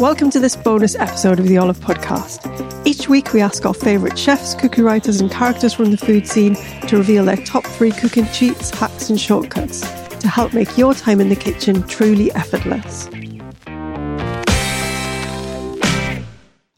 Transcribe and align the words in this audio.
Welcome 0.00 0.30
to 0.30 0.40
this 0.40 0.56
bonus 0.56 0.94
episode 0.94 1.38
of 1.40 1.46
the 1.46 1.58
Olive 1.58 1.78
Podcast. 1.78 2.86
Each 2.86 3.06
week, 3.06 3.34
we 3.34 3.42
ask 3.42 3.66
our 3.66 3.74
favourite 3.74 4.18
chefs, 4.18 4.54
cookie 4.54 4.80
writers, 4.80 5.20
and 5.20 5.30
characters 5.30 5.74
from 5.74 5.90
the 5.90 5.98
food 5.98 6.26
scene 6.26 6.54
to 6.86 6.96
reveal 6.96 7.26
their 7.26 7.36
top 7.36 7.66
three 7.66 7.90
cooking 7.90 8.24
cheats, 8.28 8.70
hacks, 8.70 9.10
and 9.10 9.20
shortcuts 9.20 9.80
to 10.20 10.26
help 10.26 10.54
make 10.54 10.78
your 10.78 10.94
time 10.94 11.20
in 11.20 11.28
the 11.28 11.36
kitchen 11.36 11.86
truly 11.86 12.32
effortless. 12.32 13.08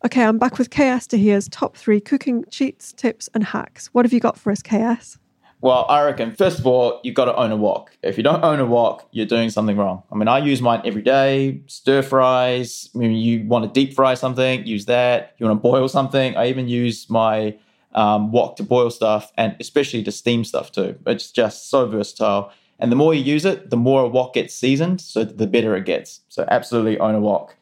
Okay, 0.05 0.25
I'm 0.25 0.39
back 0.39 0.59
with 0.59 0.71
KS 0.71 1.07
to 1.07 1.17
hear's 1.17 1.49
top 1.49 1.77
three 1.77 2.01
cooking 2.01 2.45
cheats, 2.51 2.93
tips, 2.93 3.29
and 3.35 3.45
hacks. 3.45 3.87
What 3.93 4.05
have 4.05 4.13
you 4.13 4.19
got 4.19 4.37
for 4.37 4.51
us, 4.51 4.63
KS? 4.63 5.19
Well, 5.63 5.87
I 5.89 6.03
reckon, 6.03 6.33
first 6.33 6.59
of 6.59 6.67
all, 6.67 7.01
you've 7.05 7.15
got 7.15 7.27
to 7.27 7.37
own 7.37 7.53
a 7.53 7.57
wok. 7.57 7.97
If 8.03 8.17
you 8.17 8.25
don't 8.25 8.43
own 8.43 8.59
a 8.59 8.67
wok, 8.67 9.07
you're 9.13 9.27
doing 9.27 9.49
something 9.49 9.77
wrong. 9.77 10.03
I 10.11 10.17
mean, 10.17 10.27
I 10.27 10.39
use 10.39 10.61
mine 10.61 10.83
every 10.85 11.03
day, 11.03 11.63
stir 11.69 12.03
fries. 12.03 12.91
I 12.93 12.99
mean, 12.99 13.13
you 13.13 13.47
want 13.47 13.65
to 13.65 13.71
deep 13.71 13.95
fry 13.95 14.15
something, 14.15 14.67
use 14.67 14.87
that. 14.87 15.37
You 15.39 15.47
want 15.47 15.57
to 15.57 15.63
boil 15.63 15.87
something. 15.87 16.37
I 16.37 16.49
even 16.49 16.67
use 16.67 17.09
my 17.09 17.57
um, 17.95 18.33
wok 18.33 18.57
to 18.57 18.65
boil 18.65 18.91
stuff 18.91 19.31
and 19.39 19.55
especially 19.61 20.03
to 20.03 20.11
steam 20.11 20.43
stuff 20.43 20.73
too. 20.73 20.99
It's 21.07 21.31
just 21.31 21.71
so 21.71 21.87
versatile. 21.87 22.51
And 22.81 22.91
the 22.91 22.97
more 22.97 23.15
you 23.15 23.23
use 23.23 23.45
it, 23.45 23.71
the 23.71 23.77
more 23.77 24.03
a 24.03 24.09
wok 24.09 24.35
gets 24.35 24.57
seasoned, 24.57 25.01
so 25.01 25.23
the 25.23 25.47
better 25.47 25.77
it 25.77 25.85
gets. 25.85 26.23
So 26.29 26.45
absolutely 26.51 26.99
own 26.99 27.15
a 27.15 27.21
wok. 27.21 27.55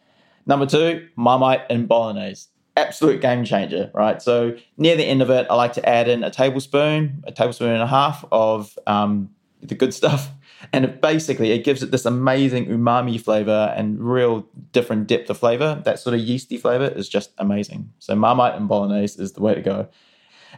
Number 0.47 0.65
two, 0.65 1.07
Marmite 1.17 1.67
and 1.69 1.87
Bolognese. 1.87 2.49
Absolute 2.77 3.21
game 3.21 3.45
changer, 3.45 3.91
right? 3.95 4.23
So 4.23 4.57
near 4.77 4.97
the 4.97 5.05
end 5.05 5.23
of 5.23 5.31
it, 5.31 5.47
I 5.51 5.55
like 5.55 5.73
to 5.75 5.89
add 5.89 6.09
in 6.09 6.23
a 6.23 6.31
tablespoon, 6.31 7.23
a 7.27 7.33
tablespoon 7.33 7.71
and 7.71 7.83
a 7.83 7.87
half 7.87 8.25
of 8.31 8.79
um, 8.87 9.31
the 9.63 9.75
good 9.75 9.95
stuff. 9.95 10.31
And 10.75 10.85
it 10.85 11.01
basically, 11.01 11.53
it 11.53 11.65
gives 11.65 11.83
it 11.83 11.91
this 11.91 12.05
amazing 12.05 12.67
umami 12.67 13.19
flavor 13.19 13.73
and 13.75 13.99
real 13.99 14.47
different 14.73 15.07
depth 15.07 15.31
of 15.31 15.39
flavor. 15.39 15.81
That 15.87 15.99
sort 15.99 16.13
of 16.13 16.21
yeasty 16.21 16.59
flavor 16.59 16.85
is 16.85 17.09
just 17.09 17.33
amazing. 17.39 17.91
So 17.99 18.15
Marmite 18.15 18.57
and 18.57 18.69
Bolognese 18.69 19.21
is 19.23 19.33
the 19.33 19.41
way 19.41 19.55
to 19.55 19.63
go. 19.63 19.89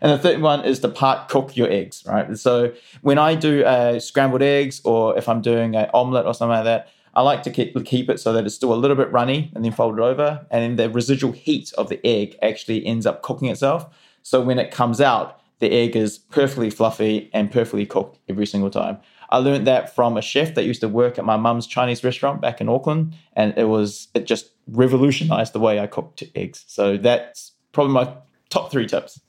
And 0.00 0.10
the 0.10 0.18
third 0.18 0.42
one 0.42 0.64
is 0.64 0.80
to 0.80 0.88
part 0.88 1.28
cook 1.28 1.56
your 1.56 1.70
eggs, 1.70 2.02
right? 2.04 2.36
So 2.36 2.72
when 3.02 3.18
I 3.18 3.36
do 3.36 3.64
uh, 3.64 4.00
scrambled 4.00 4.42
eggs 4.42 4.80
or 4.84 5.16
if 5.16 5.28
I'm 5.28 5.40
doing 5.40 5.76
an 5.76 5.88
omelet 5.94 6.26
or 6.26 6.34
something 6.34 6.56
like 6.56 6.64
that, 6.64 6.88
I 7.14 7.22
like 7.22 7.42
to 7.42 7.50
keep, 7.50 7.84
keep 7.84 8.08
it 8.08 8.20
so 8.20 8.32
that 8.32 8.46
it's 8.46 8.54
still 8.54 8.72
a 8.72 8.76
little 8.76 8.96
bit 8.96 9.12
runny 9.12 9.50
and 9.54 9.64
then 9.64 9.72
fold 9.72 9.98
it 9.98 10.02
over. 10.02 10.46
And 10.50 10.62
then 10.62 10.76
the 10.76 10.92
residual 10.92 11.32
heat 11.32 11.72
of 11.76 11.88
the 11.88 12.04
egg 12.06 12.36
actually 12.42 12.84
ends 12.86 13.06
up 13.06 13.22
cooking 13.22 13.48
itself. 13.48 13.86
So 14.22 14.40
when 14.40 14.58
it 14.58 14.70
comes 14.70 15.00
out, 15.00 15.40
the 15.58 15.70
egg 15.70 15.94
is 15.94 16.18
perfectly 16.18 16.70
fluffy 16.70 17.30
and 17.32 17.50
perfectly 17.50 17.86
cooked 17.86 18.18
every 18.28 18.46
single 18.46 18.70
time. 18.70 18.98
I 19.30 19.38
learned 19.38 19.66
that 19.66 19.94
from 19.94 20.16
a 20.16 20.22
chef 20.22 20.54
that 20.54 20.64
used 20.64 20.80
to 20.82 20.88
work 20.88 21.18
at 21.18 21.24
my 21.24 21.36
mum's 21.36 21.66
Chinese 21.66 22.04
restaurant 22.04 22.40
back 22.42 22.60
in 22.60 22.68
Auckland, 22.68 23.14
and 23.34 23.56
it 23.56 23.64
was 23.64 24.08
it 24.12 24.26
just 24.26 24.50
revolutionized 24.66 25.54
the 25.54 25.60
way 25.60 25.80
I 25.80 25.86
cooked 25.86 26.22
eggs. 26.34 26.64
So 26.66 26.98
that's 26.98 27.52
probably 27.72 27.94
my 27.94 28.14
top 28.50 28.70
three 28.70 28.86
tips. 28.86 29.20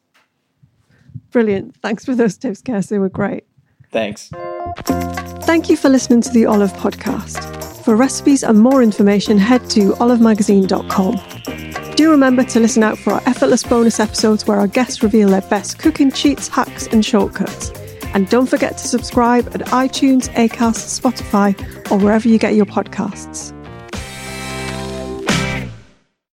Brilliant. 1.31 1.75
Thanks 1.77 2.03
for 2.03 2.15
those 2.15 2.35
tips, 2.35 2.61
Kes. 2.61 2.89
They 2.89 2.99
were 2.99 3.09
great. 3.09 3.45
Thanks. 3.91 4.29
Thank 5.45 5.69
you 5.69 5.77
for 5.77 5.87
listening 5.87 6.21
to 6.21 6.29
the 6.31 6.47
Olive 6.47 6.73
Podcast. 6.73 7.72
For 7.83 7.97
recipes 7.97 8.43
and 8.43 8.59
more 8.59 8.81
information, 8.81 9.37
head 9.37 9.69
to 9.71 9.91
olivemagazine.com. 9.95 11.95
Do 11.95 12.11
remember 12.11 12.45
to 12.45 12.61
listen 12.61 12.81
out 12.81 12.97
for 12.97 13.11
our 13.11 13.21
effortless 13.25 13.63
bonus 13.63 13.99
episodes 13.99 14.47
where 14.47 14.57
our 14.57 14.67
guests 14.67 15.03
reveal 15.03 15.27
their 15.27 15.41
best 15.41 15.79
cooking 15.79 16.09
cheats, 16.09 16.47
hacks, 16.47 16.87
and 16.87 17.05
shortcuts. 17.05 17.71
And 18.13 18.29
don't 18.29 18.47
forget 18.47 18.77
to 18.77 18.87
subscribe 18.87 19.47
at 19.47 19.67
iTunes, 19.67 20.29
Acast, 20.29 21.01
Spotify, 21.01 21.91
or 21.91 21.97
wherever 21.97 22.29
you 22.29 22.39
get 22.39 22.55
your 22.55 22.65
podcasts. 22.65 23.51